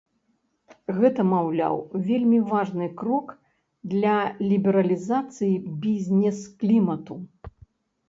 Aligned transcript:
Гэта, 0.99 1.25
маўляў, 1.33 1.77
вельмі 2.07 2.39
важны 2.55 2.89
крок 3.03 3.29
для 3.95 4.17
лібералізацыі 4.49 5.55
бізнес-клімату. 5.89 7.25